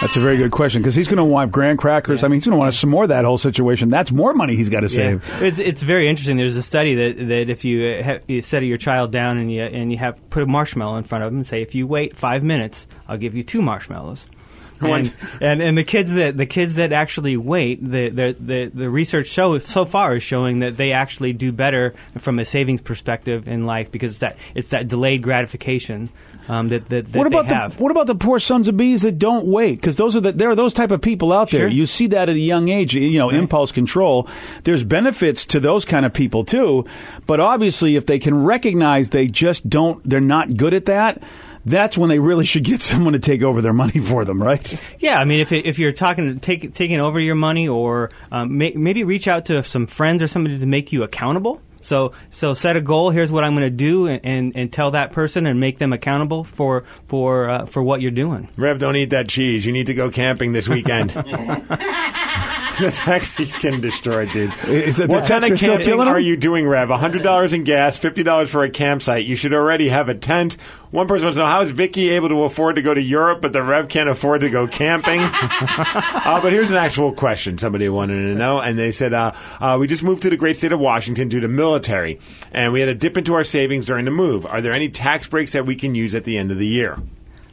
That's 0.00 0.16
a 0.16 0.20
very 0.20 0.36
good 0.36 0.50
question 0.50 0.82
because 0.82 0.94
he's 0.94 1.08
going 1.08 1.16
to 1.18 1.24
want 1.24 1.50
graham 1.52 1.76
crackers. 1.76 2.22
I 2.22 2.28
mean, 2.28 2.36
he's 2.36 2.44
going 2.44 2.52
to 2.56 2.58
want 2.58 2.74
some 2.74 2.90
more 2.90 3.04
of 3.04 3.08
that 3.08 3.24
whole 3.24 3.38
situation. 3.38 3.88
That's 3.88 4.12
more 4.12 4.32
money 4.34 4.56
he's 4.56 4.68
got 4.68 4.80
to 4.80 4.86
Yeah. 4.88 5.18
save. 5.18 5.42
It's 5.42 5.58
it's 5.58 5.82
very 5.82 6.08
interesting. 6.08 6.36
There's 6.36 6.56
a 6.56 6.62
study 6.62 6.94
that, 6.94 7.28
that 7.28 7.50
if 7.50 7.64
you 7.64 7.86
uh, 7.94 8.02
ha- 8.02 8.18
you 8.26 8.42
set 8.42 8.62
your 8.62 8.78
child 8.78 8.97
down 9.06 9.38
and 9.38 9.52
you 9.52 9.62
and 9.62 9.92
you 9.92 9.98
have 9.98 10.18
put 10.30 10.42
a 10.42 10.46
marshmallow 10.46 10.96
in 10.96 11.04
front 11.04 11.24
of 11.24 11.30
them 11.30 11.38
and 11.38 11.46
say 11.46 11.62
if 11.62 11.74
you 11.74 11.86
wait 11.86 12.16
five 12.16 12.42
minutes, 12.42 12.86
I'll 13.06 13.18
give 13.18 13.34
you 13.34 13.42
two 13.42 13.62
marshmallows. 13.62 14.26
And, 14.80 15.16
and 15.40 15.62
and 15.62 15.78
the 15.78 15.84
kids 15.84 16.12
that 16.14 16.36
the 16.36 16.46
kids 16.46 16.76
that 16.76 16.92
actually 16.92 17.36
wait, 17.36 17.82
the 17.82 18.08
the 18.10 18.36
the, 18.38 18.70
the 18.72 18.90
research 18.90 19.28
show 19.28 19.58
so 19.58 19.84
far 19.84 20.16
is 20.16 20.22
showing 20.22 20.60
that 20.60 20.76
they 20.76 20.92
actually 20.92 21.32
do 21.32 21.52
better 21.52 21.94
from 22.18 22.38
a 22.38 22.44
savings 22.44 22.80
perspective 22.80 23.48
in 23.48 23.66
life 23.66 23.90
because 23.90 24.12
it's 24.12 24.20
that 24.20 24.36
it's 24.54 24.70
that 24.70 24.88
delayed 24.88 25.22
gratification 25.22 26.10
um, 26.48 26.70
that 26.70 26.88
that, 26.88 27.12
that 27.12 27.18
what 27.18 27.26
about 27.26 27.48
they 27.48 27.54
have. 27.54 27.76
the 27.76 27.82
what 27.82 27.90
about 27.90 28.06
the 28.06 28.14
poor 28.14 28.38
sons 28.38 28.68
of 28.68 28.76
bees 28.76 29.02
that 29.02 29.18
don't 29.18 29.46
wait? 29.46 29.76
Because 29.76 29.96
those 29.96 30.16
are 30.16 30.20
the 30.20 30.32
there 30.32 30.48
are 30.48 30.56
those 30.56 30.72
type 30.72 30.90
of 30.90 31.02
people 31.02 31.32
out 31.32 31.50
there. 31.50 31.62
Sure. 31.62 31.68
You 31.68 31.84
see 31.86 32.06
that 32.08 32.28
at 32.28 32.34
a 32.34 32.38
young 32.38 32.68
age. 32.68 32.94
You 32.94 33.18
know, 33.18 33.30
impulse 33.30 33.70
control. 33.70 34.28
There's 34.64 34.82
benefits 34.82 35.44
to 35.46 35.60
those 35.60 35.84
kind 35.84 36.06
of 36.06 36.14
people 36.14 36.44
too, 36.44 36.86
but 37.26 37.38
obviously, 37.38 37.96
if 37.96 38.06
they 38.06 38.18
can 38.18 38.44
recognize 38.44 39.10
they 39.10 39.26
just 39.26 39.68
don't, 39.68 40.02
they're 40.08 40.20
not 40.20 40.56
good 40.56 40.72
at 40.72 40.86
that. 40.86 41.22
That's 41.64 41.98
when 41.98 42.08
they 42.08 42.18
really 42.18 42.44
should 42.44 42.64
get 42.64 42.80
someone 42.90 43.12
to 43.12 43.18
take 43.18 43.42
over 43.42 43.60
their 43.60 43.72
money 43.72 44.00
for 44.00 44.24
them, 44.24 44.42
right? 44.42 44.80
Yeah, 44.98 45.18
I 45.18 45.24
mean, 45.24 45.40
if 45.40 45.52
if 45.52 45.78
you're 45.78 45.92
talking 45.92 46.40
take, 46.40 46.72
taking 46.74 47.00
over 47.00 47.20
your 47.20 47.34
money, 47.34 47.68
or 47.68 48.10
um, 48.30 48.58
may, 48.58 48.72
maybe 48.72 49.04
reach 49.04 49.28
out 49.28 49.46
to 49.46 49.62
some 49.64 49.86
friends 49.86 50.22
or 50.22 50.28
somebody 50.28 50.58
to 50.58 50.66
make 50.66 50.92
you 50.92 51.02
accountable. 51.02 51.62
So 51.80 52.12
so 52.30 52.54
set 52.54 52.76
a 52.76 52.80
goal. 52.80 53.10
Here's 53.10 53.30
what 53.30 53.44
I'm 53.44 53.52
going 53.52 53.62
to 53.62 53.70
do, 53.70 54.06
and, 54.06 54.20
and, 54.24 54.52
and 54.56 54.72
tell 54.72 54.90
that 54.92 55.12
person 55.12 55.46
and 55.46 55.60
make 55.60 55.78
them 55.78 55.92
accountable 55.92 56.44
for 56.44 56.84
for 57.06 57.48
uh, 57.48 57.66
for 57.66 57.82
what 57.82 58.00
you're 58.00 58.10
doing. 58.10 58.48
Rev, 58.56 58.78
don't 58.78 58.96
eat 58.96 59.10
that 59.10 59.28
cheese. 59.28 59.64
You 59.64 59.72
need 59.72 59.86
to 59.86 59.94
go 59.94 60.10
camping 60.10 60.52
this 60.52 60.68
weekend. 60.68 61.12
That's 62.80 63.00
actually 63.08 63.46
can 63.46 63.80
destroy, 63.80 64.24
destroyed, 64.26 64.30
dude. 64.32 64.68
Is 64.72 64.96
that- 64.98 65.08
what 65.08 65.26
kind 65.26 65.44
of 65.44 65.50
are 65.52 65.56
still 65.56 65.76
camping 65.78 66.00
are 66.00 66.20
you 66.20 66.36
doing, 66.36 66.66
Rev? 66.66 66.88
hundred 66.90 67.22
dollars 67.22 67.52
in 67.52 67.64
gas, 67.64 67.98
fifty 67.98 68.22
dollars 68.22 68.50
for 68.50 68.62
a 68.64 68.70
campsite. 68.70 69.24
You 69.24 69.34
should 69.34 69.52
already 69.52 69.88
have 69.88 70.08
a 70.08 70.14
tent. 70.14 70.54
One 70.90 71.06
person 71.06 71.26
wants 71.26 71.36
to 71.36 71.42
know 71.42 71.48
how 71.48 71.60
is 71.62 71.70
Vicky 71.70 72.08
able 72.10 72.28
to 72.30 72.44
afford 72.44 72.76
to 72.76 72.82
go 72.82 72.94
to 72.94 73.00
Europe, 73.02 73.42
but 73.42 73.52
the 73.52 73.62
Rev 73.62 73.88
can't 73.88 74.08
afford 74.08 74.40
to 74.40 74.50
go 74.50 74.66
camping. 74.66 75.20
uh, 75.22 76.40
but 76.40 76.52
here's 76.52 76.70
an 76.70 76.76
actual 76.76 77.12
question 77.12 77.58
somebody 77.58 77.88
wanted 77.88 78.14
to 78.14 78.34
know, 78.34 78.60
and 78.60 78.78
they 78.78 78.92
said, 78.92 79.12
uh, 79.12 79.32
uh, 79.60 79.76
"We 79.78 79.86
just 79.86 80.02
moved 80.02 80.22
to 80.22 80.30
the 80.30 80.36
great 80.36 80.56
state 80.56 80.72
of 80.72 80.80
Washington 80.80 81.28
due 81.28 81.40
to 81.40 81.48
military, 81.48 82.20
and 82.52 82.72
we 82.72 82.80
had 82.80 82.86
to 82.86 82.94
dip 82.94 83.16
into 83.18 83.34
our 83.34 83.44
savings 83.44 83.86
during 83.86 84.04
the 84.04 84.10
move. 84.10 84.46
Are 84.46 84.60
there 84.60 84.72
any 84.72 84.88
tax 84.88 85.28
breaks 85.28 85.52
that 85.52 85.66
we 85.66 85.76
can 85.76 85.94
use 85.94 86.14
at 86.14 86.24
the 86.24 86.38
end 86.38 86.50
of 86.50 86.58
the 86.58 86.66
year?" 86.66 86.98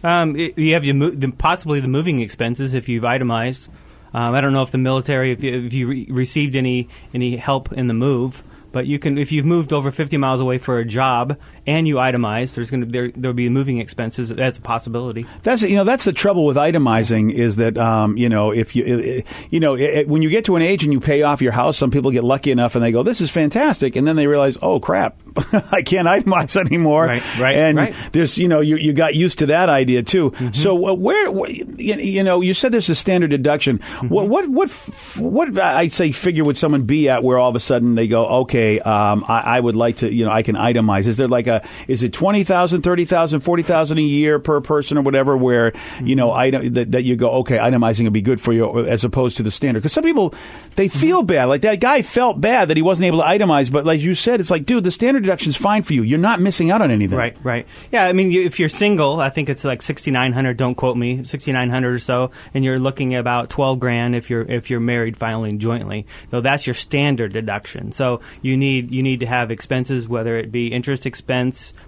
Um, 0.04 0.36
it- 0.36 0.58
you 0.58 0.74
have 0.76 0.86
your 0.86 0.96
mo- 0.96 1.10
the, 1.10 1.32
possibly 1.32 1.80
the 1.80 1.88
moving 1.88 2.22
expenses 2.22 2.74
if 2.74 2.88
you've 2.88 3.06
itemized. 3.06 3.70
Um, 4.16 4.34
I 4.34 4.40
don't 4.40 4.54
know 4.54 4.64
if 4.64 4.72
the 4.72 4.78
military, 4.78 5.34
if 5.34 5.44
you, 5.44 5.66
if 5.66 5.74
you 5.74 5.88
re- 5.88 6.08
received 6.10 6.56
any 6.56 6.88
any 7.14 7.36
help 7.36 7.74
in 7.74 7.88
the 7.88 7.94
move. 7.94 8.44
But 8.72 8.88
you 8.88 8.98
can, 8.98 9.18
if 9.18 9.32
you've 9.32 9.46
moved 9.46 9.74
over 9.74 9.92
50 9.92 10.16
miles 10.16 10.40
away 10.40 10.58
for 10.58 10.80
a 10.80 10.86
job 10.86 11.38
and 11.68 11.88
you 11.88 11.96
itemize, 11.96 12.54
there's 12.54 12.70
going 12.70 12.82
to 12.82 12.88
there 12.88 13.12
there'll 13.12 13.34
be 13.34 13.50
moving 13.50 13.80
expenses 13.80 14.32
as 14.32 14.58
a 14.58 14.62
possibility. 14.62 15.26
That's 15.44 15.64
you 15.64 15.76
know 15.76 15.84
that's 15.84 16.06
the 16.06 16.14
trouble 16.14 16.46
with 16.46 16.58
itemizing 16.58 17.34
is 17.34 17.56
that 17.56 17.78
um, 17.78 18.18
you 18.18 18.30
know 18.30 18.52
if 18.52 18.76
you 18.76 18.84
it, 18.86 19.28
you 19.50 19.60
know 19.60 19.76
it, 19.76 20.08
when 20.08 20.22
you 20.22 20.30
get 20.30 20.46
to 20.46 20.56
an 20.56 20.62
age 20.62 20.84
and 20.84 20.94
you 20.94 21.00
pay 21.00 21.24
off 21.24 21.42
your 21.42 21.52
house, 21.52 21.78
some 21.78 21.92
people 21.92 22.12
get 22.12 22.24
lucky 22.24 22.52
enough 22.52 22.76
and 22.76 22.84
they 22.84 22.92
go 22.92 23.04
this 23.04 23.22
is 23.22 23.32
fantastic, 23.32 23.96
and 23.96 24.08
then 24.08 24.16
they 24.16 24.28
realize 24.28 24.58
oh 24.62 24.80
crap, 24.80 25.18
I 25.72 25.82
can't 25.82 26.08
itemize 26.08 26.56
anymore. 26.56 27.06
Right, 27.06 27.38
right, 27.40 27.56
and 27.56 27.78
right. 27.78 27.96
there's 28.12 28.38
you 28.38 28.48
know 28.48 28.62
you, 28.62 28.78
you 28.78 28.94
got 28.94 29.16
used 29.16 29.40
to 29.40 29.48
that 29.48 29.70
idea 29.70 30.04
too. 30.04 30.34
So 30.54 30.88
uh, 30.88 30.94
where, 30.94 31.32
where 31.32 31.50
you 31.50 32.24
know 32.24 32.42
you 32.42 32.54
said 32.54 32.72
there's 32.72 32.90
a 32.90 32.96
standard 32.96 33.32
deduction. 33.32 33.80
What 34.08 34.30
what 34.30 34.48
what 34.50 34.70
what 35.18 35.58
I'd 35.60 35.94
say 35.94 36.12
figure 36.12 36.44
would 36.44 36.58
someone 36.58 36.84
be 36.84 37.10
at 37.10 37.24
where 37.24 37.40
all 37.40 37.50
of 37.50 37.56
a 37.56 37.60
sudden 37.60 37.96
they 37.96 38.08
go 38.08 38.26
okay 38.26 38.80
um, 38.80 39.26
I, 39.28 39.58
I 39.58 39.60
would 39.60 39.76
like 39.76 39.98
to 39.98 40.12
you 40.12 40.26
know 40.26 40.32
I 40.32 40.44
can 40.44 40.56
itemize. 40.56 41.08
Is 41.08 41.18
there 41.18 41.28
like 41.28 41.48
a 41.48 41.55
Uh, 41.56 41.68
is 41.88 42.04
it 42.04 42.14
20,000, 42.14 42.82
30,000, 42.82 43.40
40,000 43.42 43.98
a 43.98 44.02
year 44.02 44.40
per 44.40 44.62
person 44.62 44.98
or 44.98 45.02
whatever 45.02 45.36
where 45.36 45.74
you 46.02 46.16
know 46.16 46.30
mm-hmm. 46.30 46.40
item 46.40 46.74
that, 46.74 46.92
that 46.92 47.04
you 47.04 47.16
go 47.16 47.30
okay 47.32 47.58
itemizing 47.58 48.04
would 48.04 48.14
be 48.14 48.22
good 48.22 48.40
for 48.40 48.54
you 48.54 48.86
as 48.88 49.04
opposed 49.04 49.38
to 49.38 49.44
the 49.44 49.52
standard 49.52 49.82
because 49.82 49.94
some 49.94 50.04
people 50.04 50.34
they 50.76 50.88
mm-hmm. 50.88 51.00
feel 51.00 51.24
bad 51.24 51.46
like 51.46 51.62
that 51.62 51.80
guy 51.80 52.02
felt 52.02 52.40
bad 52.40 52.68
that 52.68 52.78
he 52.78 52.84
wasn't 52.84 53.06
able 53.06 53.20
to 53.20 53.26
itemize 53.26 53.72
but 53.72 53.86
like 53.86 54.02
you 54.02 54.14
said 54.14 54.40
it's 54.40 54.52
like 54.52 54.66
dude 54.66 54.84
the 54.84 54.92
standard 54.92 55.24
deduction 55.24 55.50
is 55.50 55.56
fine 55.56 55.84
for 55.84 55.94
you 55.94 56.04
you're 56.04 56.20
not 56.20 56.40
missing 56.40 56.72
out 56.72 56.82
on 56.82 56.92
anything 56.92 57.16
Right, 57.16 57.38
right. 57.44 57.68
Yeah, 57.92 58.06
I 58.06 58.14
mean, 58.14 58.32
you, 58.32 58.44
if 58.44 58.60
you're 58.60 58.70
single, 58.70 59.20
I 59.20 59.30
think 59.30 59.50
it's 59.50 59.64
like 59.64 59.82
6,900. 59.82 60.58
Don't 60.58 60.76
quote 60.76 60.98
me, 60.98 61.24
6,900 61.24 61.94
or 61.94 62.00
so, 62.00 62.32
and 62.54 62.64
you're 62.64 62.80
looking 62.80 63.16
at 63.16 63.20
about 63.20 63.50
12 63.50 63.80
grand 63.80 64.16
if 64.16 64.30
you're 64.30 64.44
if 64.44 64.70
you're 64.70 64.80
married 64.80 65.18
filing 65.18 65.60
jointly. 65.60 66.06
So 66.32 66.42
that's 66.42 66.68
your 66.68 66.74
standard 66.74 67.34
deduction. 67.34 67.92
So 67.92 68.22
you 68.42 68.58
need 68.58 68.92
you 68.92 69.02
need 69.02 69.22
to 69.22 69.26
have 69.26 69.52
expenses, 69.52 70.08
whether 70.08 70.38
it 70.38 70.52
be 70.52 70.68
interest 70.68 71.06
expense, 71.06 71.45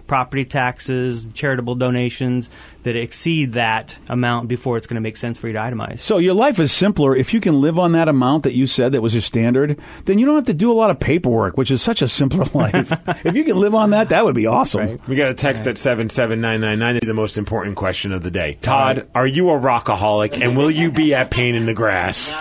property 0.08 0.46
taxes, 0.46 1.28
charitable 1.34 1.76
donations 1.76 2.50
that 2.84 2.96
exceed 2.96 3.54
that 3.54 3.98
amount 4.08 4.48
before 4.48 4.78
it's 4.78 4.88
going 4.88 4.96
to 4.96 5.02
make 5.02 5.18
sense 5.18 5.38
for 5.38 5.48
you 5.48 5.54
to 5.54 5.60
itemize. 5.60 6.00
So 6.00 6.18
your 6.18 6.34
life 6.34 6.60
is 6.60 6.72
simpler 6.72 7.16
if 7.16 7.34
you 7.34 7.42
can 7.42 7.60
live 7.60 7.78
on 7.78 7.92
that 7.92 8.08
amount 8.08 8.44
that 8.44 8.54
you 8.54 8.66
said 8.66 8.94
that 8.94 9.02
was 9.02 9.14
your 9.14 9.22
standard. 9.22 9.78
Then 10.06 10.20
you 10.20 10.26
don't 10.26 10.36
have 10.36 10.46
to 10.46 10.54
do 10.54 10.72
a 10.72 10.74
lot 10.74 10.90
of 10.90 11.00
paperwork, 11.00 11.58
which 11.58 11.70
is 11.70 11.82
such 11.82 12.02
a 12.02 12.08
simpler 12.08 12.46
life. 12.54 12.92
if 13.26 13.36
you 13.36 13.44
can 13.44 13.58
live 13.60 13.76
on 13.76 13.90
that, 13.90 14.10
that 14.10 14.24
would 14.24 14.36
be 14.36 14.48
awesome. 14.48 15.00
We 15.08 15.16
got 15.16 15.30
a 15.30 15.34
text 15.34 15.68
at 15.68 15.78
77999. 15.78 17.08
The 17.08 17.14
most 17.14 17.38
important 17.38 17.76
question 17.76 18.12
of 18.14 18.24
the 18.24 18.32
day. 18.32 18.58
Todd, 18.62 19.08
are 19.14 19.28
you 19.28 19.50
a 19.50 19.60
rockaholic 19.60 20.42
and 20.42 20.58
will 20.58 20.72
you 20.72 20.92
be 20.92 21.14
at 21.14 21.30
Pain 21.30 21.56
in 21.56 21.66
the 21.66 21.74
Grass? 21.74 22.32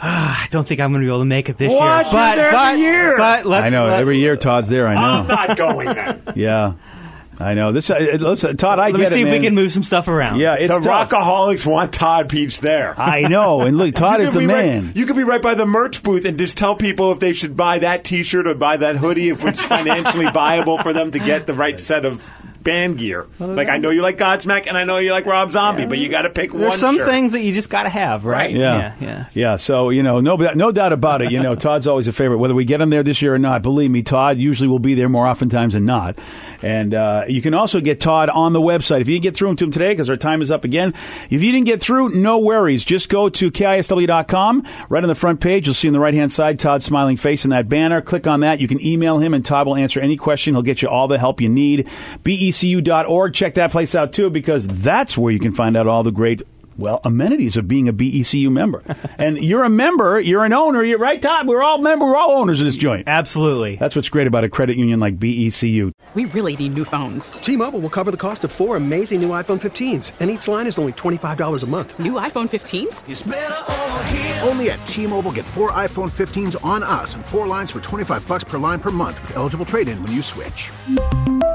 I 0.00 0.46
don't 0.50 0.66
think 0.66 0.80
I'm 0.80 0.90
going 0.92 1.02
to 1.02 1.06
be 1.06 1.10
able 1.10 1.20
to 1.20 1.24
make 1.24 1.48
it 1.48 1.56
this 1.56 1.72
What? 1.72 1.80
year. 1.82 2.02
You're 2.02 2.12
But, 2.12 2.34
there 2.36 2.52
but, 2.52 2.68
every 2.72 2.80
year. 2.82 3.16
but 3.16 3.46
let's, 3.46 3.72
I 3.72 3.76
know 3.76 3.86
let- 3.88 4.00
every 4.00 4.18
year 4.18 4.36
Todd's 4.36 4.68
there. 4.68 4.86
I 4.88 4.94
know. 4.94 5.00
I'm 5.00 5.26
know. 5.28 5.34
not 5.34 5.56
going 5.56 5.86
then. 5.94 6.22
yeah, 6.34 6.72
I 7.38 7.54
know. 7.54 7.72
This. 7.72 7.90
Uh, 7.90 7.98
listen, 8.20 8.56
Todd, 8.56 8.78
I 8.78 8.86
Let 8.86 8.92
me 8.94 8.98
get 9.00 9.12
see 9.12 9.20
it, 9.20 9.26
if 9.26 9.32
we 9.32 9.38
man. 9.38 9.42
can 9.42 9.54
move 9.54 9.72
some 9.72 9.82
stuff 9.82 10.06
around. 10.08 10.38
Yeah, 10.40 10.54
it's 10.54 10.72
the 10.72 10.80
tough. 10.80 11.10
rockaholics 11.10 11.66
want 11.66 11.92
Todd 11.92 12.28
Pietzsch 12.28 12.60
there. 12.60 12.94
I 13.00 13.22
know, 13.22 13.62
and 13.62 13.76
look, 13.76 13.94
Todd 13.94 14.20
You 14.20 14.26
is 14.26 14.30
could 14.30 14.34
the 14.42 14.46
be 14.46 14.52
right- 14.52 14.66
man. 14.66 14.92
you 14.94 15.06
could 15.06 15.16
be 15.16 15.24
right 15.24 15.42
by 15.42 15.54
the 15.54 15.66
merch 15.66 16.02
booth 16.02 16.24
and 16.24 16.38
just 16.38 16.56
tell 16.56 16.74
people 16.76 17.10
if 17.12 17.20
they 17.20 17.32
should 17.32 17.56
buy 17.56 17.78
that 17.80 18.04
T-shirt 18.04 18.46
or 18.46 18.54
buy 18.54 18.76
that 18.76 18.96
hoodie 18.96 19.30
if 19.30 19.44
it's 19.44 19.62
financially 19.64 20.30
viable 20.30 20.78
for 20.78 20.92
them 20.92 21.10
to 21.12 21.18
get 21.18 21.46
the 21.46 21.54
right 21.54 21.80
set 21.80 22.04
of 22.04 22.30
band 22.64 22.98
gear. 22.98 23.26
Like 23.38 23.68
I 23.68 23.78
know 23.78 23.90
you 23.90 24.02
like 24.02 24.18
Godsmack 24.18 24.66
and 24.66 24.76
I 24.76 24.84
know 24.84 24.98
you 24.98 25.12
like 25.12 25.26
Rob 25.26 25.52
Zombie, 25.52 25.86
but 25.86 25.98
you 25.98 26.08
got 26.08 26.22
to 26.22 26.30
pick 26.30 26.52
one. 26.52 26.62
There's 26.62 26.70
one. 26.70 26.78
some 26.78 26.96
shirt. 26.96 27.08
things 27.08 27.32
that 27.32 27.42
you 27.42 27.54
just 27.54 27.70
got 27.70 27.84
to 27.84 27.88
have, 27.88 28.24
right? 28.24 28.34
Right. 28.34 28.56
Yeah. 28.56 28.94
yeah, 29.00 29.26
yeah. 29.32 29.56
So, 29.56 29.90
you 29.90 30.02
know, 30.02 30.20
no, 30.20 30.36
no 30.36 30.72
doubt 30.72 30.92
about 30.92 31.22
it. 31.22 31.30
You 31.30 31.42
know, 31.42 31.54
Todd's 31.64 31.86
always 31.86 32.08
a 32.08 32.12
favorite. 32.12 32.38
Whether 32.38 32.54
we 32.54 32.64
get 32.64 32.80
him 32.80 32.90
there 32.90 33.02
this 33.02 33.22
year 33.22 33.34
or 33.34 33.38
not, 33.38 33.62
believe 33.62 33.90
me, 33.90 34.02
Todd 34.02 34.38
usually 34.38 34.68
will 34.68 34.78
be 34.78 34.94
there 34.94 35.08
more 35.08 35.26
oftentimes 35.26 35.74
than 35.74 35.84
not. 35.84 36.18
And 36.62 36.94
uh, 36.94 37.24
you 37.28 37.42
can 37.42 37.54
also 37.54 37.80
get 37.80 38.00
Todd 38.00 38.30
on 38.30 38.52
the 38.52 38.60
website. 38.60 39.00
If 39.02 39.08
you 39.08 39.14
didn't 39.14 39.24
get 39.24 39.36
through 39.36 39.54
to 39.56 39.64
him 39.64 39.70
today, 39.70 39.92
because 39.92 40.08
our 40.10 40.16
time 40.16 40.42
is 40.42 40.50
up 40.50 40.64
again, 40.64 40.94
if 41.30 41.42
you 41.42 41.52
didn't 41.52 41.66
get 41.66 41.80
through, 41.80 42.10
no 42.10 42.38
worries. 42.38 42.84
Just 42.84 43.08
go 43.08 43.28
to 43.28 43.50
KISW.com. 43.50 44.66
Right 44.88 45.02
on 45.02 45.08
the 45.08 45.14
front 45.14 45.40
page, 45.40 45.66
you'll 45.66 45.74
see 45.74 45.88
on 45.88 45.92
the 45.94 46.00
right 46.00 46.14
hand 46.14 46.32
side 46.32 46.58
Todd's 46.58 46.84
smiling 46.84 47.16
face 47.16 47.44
in 47.44 47.50
that 47.50 47.68
banner. 47.68 48.00
Click 48.00 48.26
on 48.26 48.40
that. 48.40 48.60
You 48.60 48.68
can 48.68 48.84
email 48.84 49.18
him, 49.18 49.34
and 49.34 49.44
Todd 49.44 49.66
will 49.66 49.76
answer 49.76 50.00
any 50.00 50.16
question. 50.16 50.54
He'll 50.54 50.62
get 50.62 50.82
you 50.82 50.88
all 50.88 51.08
the 51.08 51.18
help 51.18 51.40
you 51.40 51.48
need. 51.48 51.88
BECU.org. 52.54 53.34
Check 53.34 53.54
that 53.54 53.70
place 53.70 53.94
out, 53.94 54.12
too, 54.12 54.30
because 54.30 54.66
that's 54.66 55.18
where 55.18 55.32
you 55.32 55.40
can 55.40 55.52
find 55.52 55.76
out 55.76 55.86
all 55.86 56.02
the 56.02 56.12
great 56.12 56.42
well, 56.76 57.00
amenities 57.04 57.56
of 57.56 57.68
being 57.68 57.88
a 57.88 57.92
BECU 57.92 58.50
member. 58.50 58.82
and 59.18 59.38
you're 59.38 59.62
a 59.62 59.68
member, 59.68 60.18
you're 60.18 60.44
an 60.44 60.52
owner, 60.52 60.82
you're 60.82 60.98
right, 60.98 61.22
Todd. 61.22 61.46
We're 61.46 61.62
all 61.62 61.78
member, 61.78 62.04
we're 62.04 62.16
all 62.16 62.32
owners 62.32 62.60
of 62.60 62.64
this 62.64 62.74
joint. 62.74 63.06
Absolutely. 63.06 63.76
That's 63.76 63.94
what's 63.94 64.08
great 64.08 64.26
about 64.26 64.42
a 64.42 64.48
credit 64.48 64.76
union 64.76 64.98
like 64.98 65.16
BECU. 65.18 65.92
We 66.14 66.24
really 66.26 66.56
need 66.56 66.74
new 66.74 66.84
phones. 66.84 67.32
T-Mobile 67.32 67.78
will 67.78 67.90
cover 67.90 68.10
the 68.10 68.16
cost 68.16 68.42
of 68.42 68.50
four 68.50 68.76
amazing 68.76 69.20
new 69.20 69.28
iPhone 69.28 69.60
15s, 69.60 70.12
and 70.18 70.30
each 70.30 70.48
line 70.48 70.66
is 70.66 70.78
only 70.78 70.92
$25 70.92 71.62
a 71.62 71.66
month. 71.66 71.96
New 71.98 72.14
iPhone 72.14 72.48
15s? 72.48 73.02
Only 74.48 74.70
at 74.70 74.84
T-Mobile 74.84 75.32
get 75.32 75.46
four 75.46 75.70
iPhone 75.72 76.10
15s 76.10 76.64
on 76.64 76.82
us 76.82 77.14
and 77.14 77.24
four 77.24 77.46
lines 77.46 77.70
for 77.70 77.80
25 77.80 78.26
bucks 78.26 78.44
per 78.44 78.58
line 78.58 78.80
per 78.80 78.90
month 78.90 79.20
with 79.22 79.36
eligible 79.36 79.64
trade-in 79.64 80.00
when 80.02 80.12
you 80.12 80.22
switch. 80.22 80.70